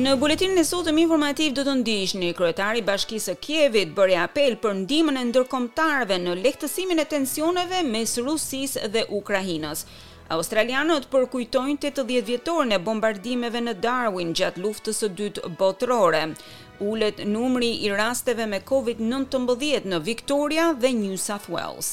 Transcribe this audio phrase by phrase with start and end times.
[0.00, 4.54] Në buletinën e sotëm informativ do të ndiqni kryetari i Bashkisë së Kievit bëri apel
[4.62, 9.82] për ndihmën e ndërkombëtarëve në lehtësimin e tensioneve mes Rusisë dhe Ukrainës.
[10.38, 16.24] Australianët përkujtojnë 80 vjetorin e bombardimeve në Darwin gjatë luftës së dytë botërore.
[16.92, 21.92] Ulet numri i rasteve me COVID-19 në Victoria dhe New South Wales.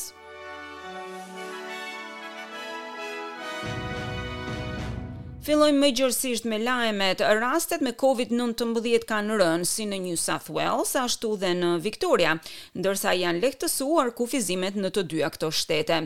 [5.47, 7.21] Fillojmë më gjërësisht me lajmet.
[7.39, 12.33] Rastet me COVID-19 kanë rënë si në New South Wales ashtu dhe në Victoria,
[12.75, 16.01] ndërsa janë lehtësuar kufizimet në të dyja këto shtete.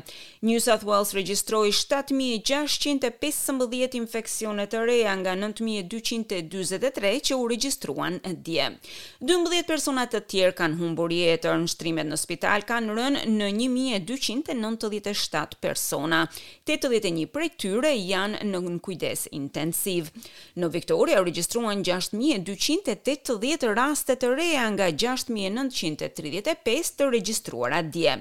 [0.45, 8.65] New South Wales regjistroi 7615 infeksione të reja nga 9243 që u regjistruan dje.
[9.25, 11.65] 12 persona të tjerë kanë humbur jetën.
[11.73, 14.53] Shtrimet në spital kanë rënë në 1297
[15.65, 16.27] persona.
[16.69, 20.09] 81 prej tyre janë në kujdes intensiv.
[20.59, 28.17] Në Viktoria u regjistruan 6280 raste të reja nga 6935 të regjistruara dje.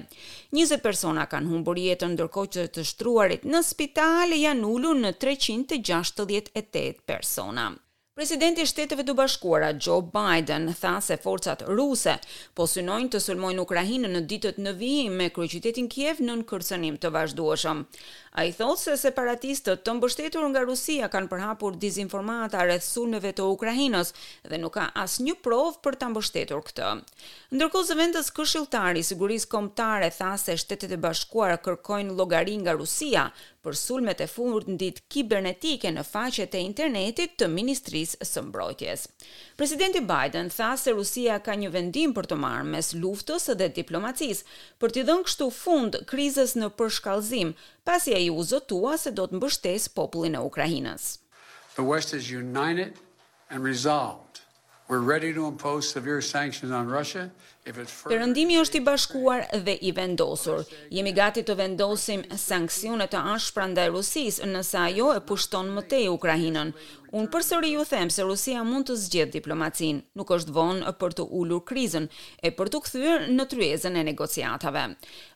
[0.55, 6.97] 20 persona kanë humbur jetën ndërkohë që të shtruarit në spital janë ulur në 368
[7.11, 7.69] persona.
[8.21, 12.13] Presidenti i Shteteve të Bashkuara Joe Biden tha se forcat ruse
[12.53, 17.09] po synojnë të sulmojnë Ukrainën në ditët në vijim me kryeqytetin Kiev në kërcënim të
[17.15, 17.81] vazhdueshëm.
[18.39, 24.13] Ai thot se separatistët të mbështetur nga Rusia kanë përhapur dezinformata rreth sulmeve të Ukrainës
[24.47, 26.91] dhe nuk ka asnjë provë për ta mbështetur këtë.
[27.57, 33.25] Ndërkohë zëvendës Këshilltari i Sigurisë Kombëtare tha se Shtetet e Bashkuara kërkojnë llogari nga Rusia
[33.61, 39.03] për sulmet e fundit kibernetike në faqet e internetit të Ministrisë shërbisë së mbrojtjes.
[39.59, 44.43] Presidenti Biden tha se Rusia ka një vendim për të marrë mes luftës dhe diplomacisë
[44.81, 47.53] për t'i dhënë kështu fund krizës në përshkallëzim,
[47.87, 51.19] pasi ai u zotua se do të mbështesë popullin e Ukrainës.
[51.77, 52.95] The West is united
[53.49, 54.40] and resolved
[54.91, 57.31] We're ready to impose severe sanctions on Russia
[57.65, 58.15] if it's further...
[58.17, 60.65] Perëndimi është i bashkuar dhe i vendosur.
[60.91, 66.09] Jemi gati të vendosim sanksione të ashpra ndaj Rusisë nëse ajo e pushton më tej
[66.17, 66.73] Ukrainën.
[67.21, 70.03] Unë përsëri ju them se Rusia mund të zgjedh diplomacinë.
[70.19, 72.09] Nuk është vonë për të ulur krizën
[72.43, 74.83] e për të kthyer në tryezën e negociatave.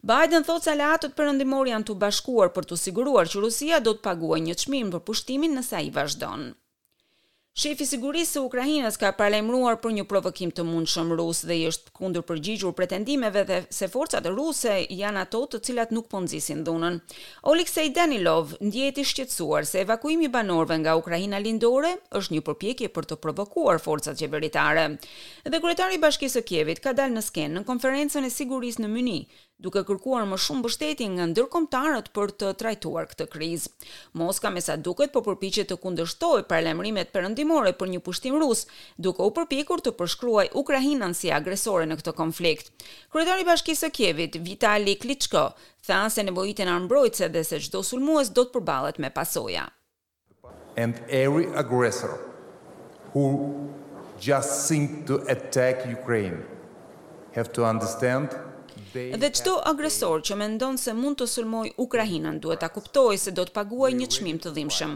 [0.04, 4.04] Biden thotë se aleatët perëndimor janë të bashkuar për të siguruar që Rusia do të
[4.10, 6.50] paguajë një çmim për pushtimin nëse ai vazhdon.
[7.56, 11.62] Shefi i sigurisë së Ukrainës ka paralajmëruar për një provokim të mundshëm rus dhe i
[11.70, 16.66] është kundër përgjigjur pretendimeve dhe se forcat ruse janë ato të cilat nuk po nxisin
[16.68, 17.00] dhunën.
[17.48, 22.92] Oleksiy Danilov ndjehet i shqetësuar se evakuimi i banorëve nga Ukraina lindore është një përpjekje
[22.92, 24.90] për të provokuar forcat qeveritare.
[25.48, 28.92] Dhe kryetari i Bashkisë së Kievit ka dalë në skenë në konferencën e sigurisë në
[28.92, 29.20] Myni,
[29.64, 33.72] duke kërkuar më shumë mbështetje nga ndërkombëtarët për të trajtuar këtë krizë.
[34.20, 38.64] Moska mesa duket po përpiqet të kundërshtojë paralajmërimet perëndimore vendimore për një pushtim rus,
[38.98, 42.72] duke u përpjekur të përshkruaj Ukrainën si agresore në këtë konflikt.
[43.14, 45.46] Kryetari i Bashkisë së Kievit, Vitali Klitschko,
[45.86, 49.68] tha se nevojitë janë mbrojtëse dhe se çdo sulmues do të përballet me pasoja.
[50.78, 52.18] And every aggressor
[53.14, 53.26] who
[54.20, 56.42] just think to attack Ukraine
[57.36, 58.30] have to understand
[58.96, 63.44] Dhe çdo agresor që mendon se mund të sulmoj Ukrainën duhet ta kuptojë se do
[63.50, 64.94] të paguaj një çmim të dhimbshëm.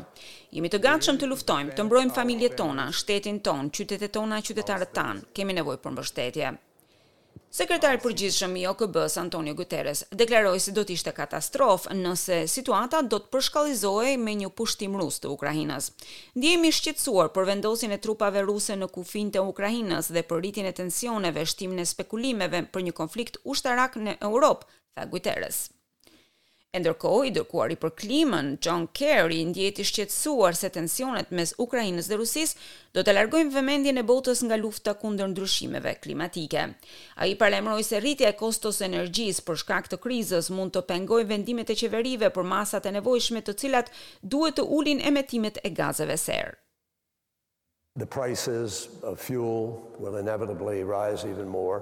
[0.59, 5.21] Jemi të gatshëm të luftojmë, të mbrojmë familjet tona, shtetin ton, qytetet tona, qytetarët tan.
[5.41, 6.53] Kemë nevojë për mbështetje.
[7.55, 13.19] Sekretar përgjithshëm i OKB-s Antonio Guterres deklaroi se do të ishte katastrofë nëse situata do
[13.23, 15.87] të përshkallëzohej me një pushtim rus të Ukrainës.
[16.37, 20.75] Ndihemi shqetësuar për vendosjen e trupave ruse në kufijtë të Ukrainës dhe për rritjen e
[20.83, 25.63] tensioneve, shtimin e spekulimeve për një konflikt ushtarak në Europë, tha Guterres.
[26.77, 32.51] Ndërkohë, i dërkuari për klimën John Kerry ndjeti shqetësuar se tensionet mes Ukrainës dhe Rusis,
[32.93, 36.67] do të largojnë vëmendjen e botës nga lufta kundër ndryshimeve klimatike.
[37.25, 41.73] Ai paralajmëroi se rritja e kostos energjisë për shkak të krizës mund të pengojë vendimet
[41.73, 43.89] e qeverive për masat e nevojshme të cilat
[44.35, 46.53] duhet të ulin emetimet e gazeve serë.
[47.97, 51.81] The prices of fuel will inevitably rise even more.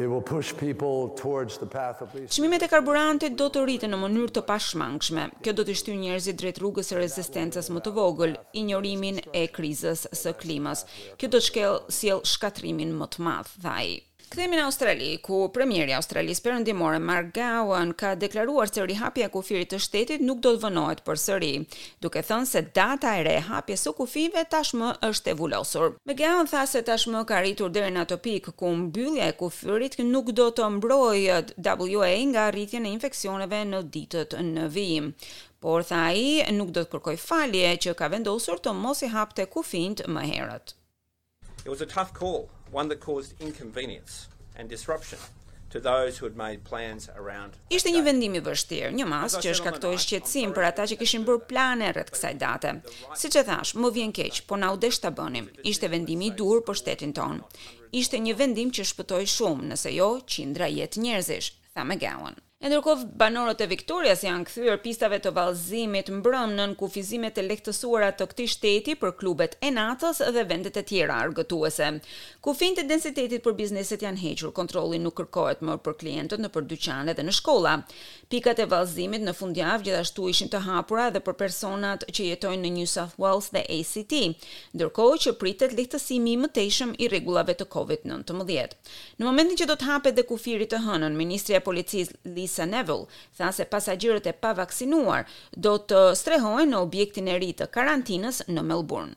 [0.00, 2.32] It will push people towards the path of least.
[2.32, 5.26] Çmimet e karburantit do të rriten në mënyrë të pashmangshme.
[5.44, 10.06] Kjo do të shtyjë njerëzit drejt rrugës së rezistencës më të vogël, injorimin e krizës
[10.22, 10.86] së klimës.
[11.20, 13.86] Kjo do të shkel sjell shkatrimin më të madh, thaj.
[14.30, 19.30] Kthehemi në Australi ku premieri i Australisë Perëndimore Mark Gowan ka deklaruar se rihapja e
[19.36, 21.48] kufirit të shtetit nuk do të vënohet përsëri,
[22.04, 25.96] duke thënë se data e re e hapjes së kufive tashmë është e vulosur.
[26.06, 30.30] Me Gowan tha se tashmë ka arritur deri në atë ku mbyllja e kufirit nuk
[30.42, 31.44] do të mbrojë
[31.96, 35.10] WA nga rritjen e infeksioneve në ditët në vijim.
[35.58, 39.46] Por tha ai nuk do të kërkoj falje që ka vendosur të mos i hapte
[39.50, 40.76] kufijt më herët.
[41.66, 45.18] It was a tough call one that caused inconvenience and disruption
[45.70, 49.52] to those who had made plans around Ishte një vendim i vështirë, një mas që
[49.60, 52.72] shkaktoi shqetësim për ata që kishin bërë plane rreth kësaj date.
[53.22, 55.46] Siç e thash, më vjen keq, po na u desh ta bënim.
[55.72, 57.42] Ishte vendimi i dur për shtetin ton.
[58.02, 62.38] Ishte një vendim që shpëtoi shumë, nëse jo qindra jetë njerëzish, tha McGowan.
[62.60, 68.24] Ndërkohë banorët e viktorias janë kthyer pistave të vallëzimit në nën kufizimet e lehtësuara të
[68.34, 71.88] këtij shteti për klubet e natës dhe vendet e tjera argëtuese.
[72.44, 76.66] Kufin e densitetit për bizneset janë hequr, kontrolli nuk kërkohet më për klientët në për
[76.74, 77.72] dyqane dhe në shkolla.
[78.30, 82.74] Pikat e vallëzimit në fundjavë gjithashtu ishin të hapura edhe për personat që jetojnë në
[82.76, 84.12] New South Wales dhe ACT,
[84.76, 88.78] ndërkohë që pritet lehtësimi i mëtejshëm i rregullave të COVID-19.
[89.16, 93.06] Në momentin që do të hapet dhe kufirit të hënën, Ministria e Policisë Lisa Neville,
[93.38, 95.24] tha se pasagjerët e pavaksinuar
[95.66, 99.14] do të strehohen në objektin e ri të karantinës në Melbourne.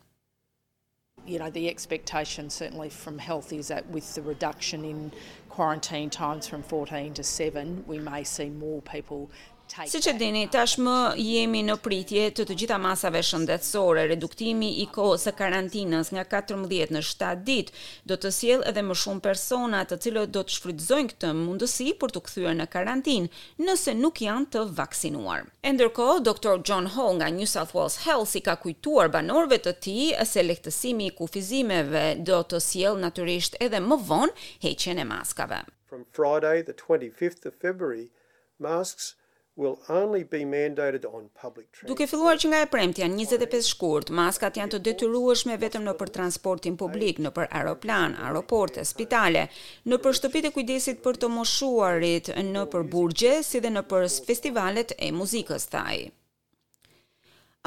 [1.26, 5.02] You know, the expectation certainly from health is that with the reduction in
[5.50, 9.30] quarantine times from 14 to 7, we may see more people
[9.90, 15.24] Si që dini, tashmë jemi në pritje të të gjitha masave shëndetësore, reduktimi i kohës
[15.26, 17.74] së karantinës nga 14 në 7 ditë
[18.12, 22.14] do të siel edhe më shumë persona të cilët do të shfrytëzojnë këtë mundësi për
[22.18, 25.48] të kthyer në karantinë nëse nuk janë të vaksinuar.
[25.66, 29.76] E ndërkohë, doktor John Ho nga New South Wales Health si ka kujtuar banorëve të
[29.86, 34.38] tij se lehtësimi i kufizimeve do të sjell natyrisht edhe më vonë
[34.68, 35.64] heqjen e maskave.
[35.90, 38.10] From Friday the 25th of February,
[38.60, 39.14] masks
[39.56, 41.90] will only be mandated on public transport.
[41.92, 46.78] Duke filluar që nga e premtja 25 shkurt, maskat janë të detyrueshme vetëm nëpër transportin
[46.80, 49.46] publik, nëpër aeroplan, aeroporte, spitale,
[49.94, 55.70] nëpër shtëpitë e kujdesit për të moshuarit, nëpër burgje, si dhe nëpër festivalet e muzikës,
[55.78, 55.98] thaj.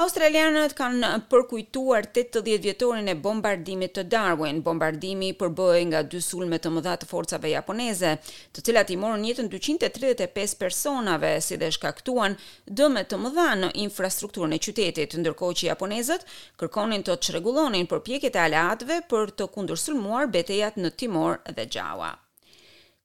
[0.03, 6.69] Australianët kanë përkujtuar 80 vjetorin e bombardimit të Darwin, bombardimi përbëhej nga dy sulme të
[6.75, 8.11] mëdha të forcave japoneze,
[8.53, 12.37] të cilat i morën jetën 235 personave si dhe shkaktuan
[12.81, 16.27] dëme të mëdha në infrastrukturën e qytetit, ndërkohë që japonezët
[16.61, 22.13] kërkonin të çrregullonin përpjekjet e aleatëve për të kundërsulmuar betejat në Timor dhe Java.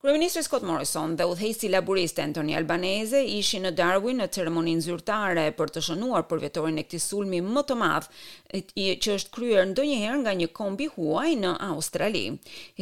[0.03, 5.71] Kryeministri Scott Morrison dhe udhëheqësi laburiste Anthony Albanese ishin në Darwin në ceremoninë zyrtare për
[5.77, 8.09] të shënuar përvetorin e këtij sulmi më të madh
[8.83, 12.25] që është kryer ndonjëherë nga një kombi huaj në Australi.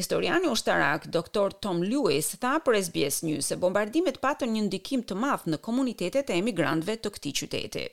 [0.01, 1.53] Historiani ushtarak Dr.
[1.61, 6.33] Tom Lewis tha për SBS News se bombardimet patën një ndikim të madh në komunitetet
[6.33, 7.85] e emigrantëve të këtij qyteti.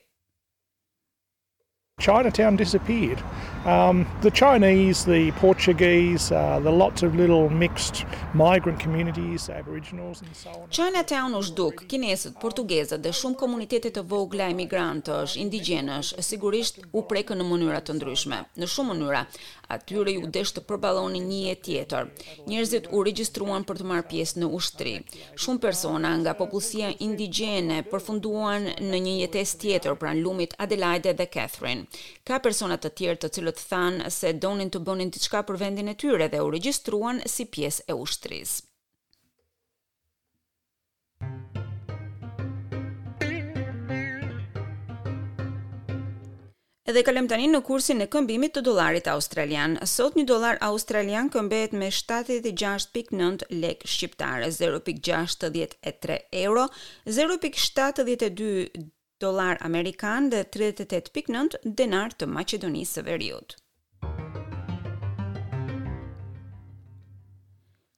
[2.00, 3.20] Chinatown disappeared.
[3.66, 10.34] Um the Chinese the Portuguese uh the lots of little mixed migrant communities aboriginals and
[10.36, 16.80] so on Chinatown është duk, kinesët, portugezët dhe shumë komunitete të vogla emigrantësh, indigjenësh, sigurisht
[16.94, 19.24] u prekën në mënyra të ndryshme, në shumë mënyra.
[19.68, 22.08] Atyre ju desh të përbaloni një jetë tjetër.
[22.52, 24.94] Njerëzit u regjistruan për të marrë pjesë në ushtri.
[25.44, 31.86] Shumë persona nga popullsia indigjene përfunduan në një jetesë tjetër pranë lumit Adelaide dhe Catherine.
[32.32, 35.98] Ka persona të tjerë të cilët thanë se donin të bonin diçka për vendin e
[36.06, 38.67] tyre dhe u regjistruan si pjesë e ushtrisë.
[46.88, 49.74] Edhe kalem tani në kursin e këmbimit të dolarit australian.
[49.94, 56.64] Sot një dolar australian këmbet me 76.9 lek shqiptare, 0.63 euro,
[57.20, 58.88] 0.72
[59.26, 63.60] dolar amerikan dhe 38.9 denar të Macedonisë së Veriut.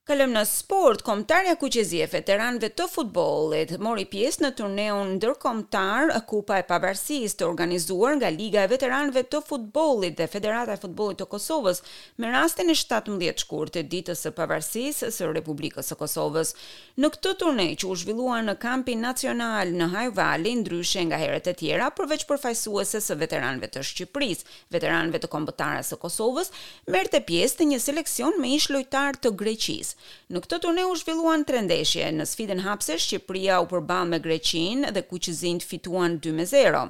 [0.09, 6.63] Kalëm në sport, komtarja e veteranve të futbolit mori pjesë në turneun ndërkomtar Kupa e
[6.65, 11.83] Pavarësisë të organizuar nga Liga e Veteranëve të Futbollit dhe Federata e Futbollit të Kosovës
[12.17, 16.55] me rastin e 17 shkurt të ditës së pavarësisë së Republikës së Kosovës.
[16.97, 21.51] Në këtë turne që u zhvillua në kampin nacional në High Valley, ndryshe nga herët
[21.51, 26.49] e tjera, përveç përfajsuese së veteranëve të Shqipërisë, veteranëve të kombëtarës së Kosovës,
[26.97, 29.97] merrte pjesë një seleksion me ish lojtar të Greqisë.
[30.33, 32.07] Në këtë turne u zhvilluan tre ndeshje.
[32.15, 36.83] Në sfidën hapëse Shqipëria u përball me Greqinë dhe kuqëzinjt fituan 2-0.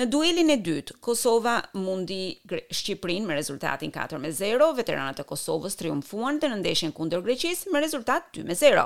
[0.00, 2.18] Në duelin e dytë, Kosova mundi
[2.50, 4.70] Shqipërinë me rezultatin 4-0.
[4.80, 8.82] Veteranët e Kosovës triumfuan në ndeshjen kundër Greqisë me rezultat 2-0,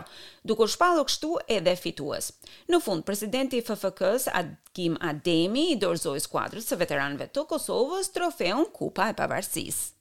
[0.51, 2.33] duke u shpallur kështu edhe fitues.
[2.71, 4.29] Në fund, presidenti i FFK-s
[4.75, 9.94] Kim Ademi i dorëzoi skuadrës së veteranëve të Kosovës trofeun Kupa e Pavarësisë.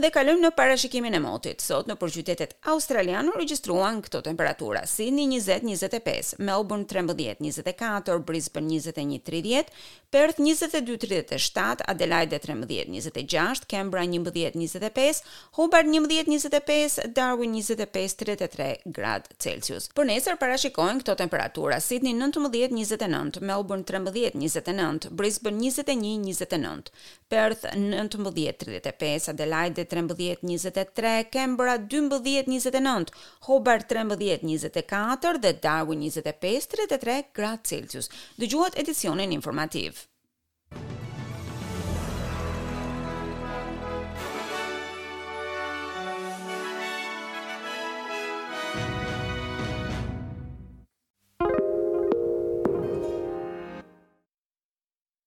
[0.00, 1.60] dhe kalojmë në parashikimin e motit.
[1.60, 9.66] Sot në qytetet australiane regjistruan këto temperatura: Sydney 20-25, Melbourne 13-24, Brisbane 21-30,
[10.12, 15.20] Perth 22-37, Adelaide 13-26, Canberra 11-25,
[15.58, 19.90] Hobart 11-25, Darwin 25-33 gradë Celsius.
[19.92, 26.90] Për nesër parashikohen këto temperatura: Sydney 19-29, Melbourne 13-29, Brisbane 21-29,
[27.32, 33.06] Perth 19-35, Adelaide 13-23, Kembra 12-29,
[33.48, 38.10] Hobart 13-24 dhe Darwin 25-33 gradë Celsius.
[38.38, 40.11] Dëgjuat edicionin informativë.